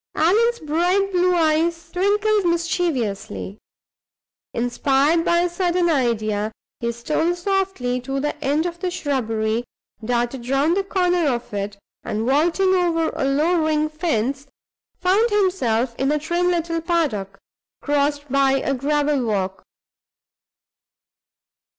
'"Allan's 0.15 0.57
bright 0.61 1.11
blue 1.11 1.35
eyes 1.35 1.91
twinkled 1.91 2.47
mischievously. 2.47 3.59
Inspired 4.51 5.23
by 5.23 5.41
a 5.41 5.47
sudden 5.47 5.91
idea, 5.91 6.51
he 6.79 6.91
stole 6.91 7.35
softly 7.35 8.01
to 8.01 8.19
the 8.19 8.35
end 8.43 8.65
of 8.65 8.79
the 8.79 8.89
shrubbery, 8.89 9.63
darted 10.03 10.49
round 10.49 10.75
the 10.75 10.83
corner 10.83 11.27
of 11.27 11.53
it, 11.53 11.77
and, 12.01 12.25
vaulting 12.25 12.73
over 12.73 13.11
a 13.15 13.25
low 13.25 13.63
ring 13.63 13.89
fence, 13.89 14.47
found 14.99 15.29
himself 15.29 15.93
in 15.99 16.11
a 16.11 16.17
trim 16.17 16.47
little 16.47 16.81
paddock, 16.81 17.37
crossed 17.83 18.27
by 18.31 18.53
a 18.53 18.73
gravel 18.73 19.23
walk. 19.23 19.63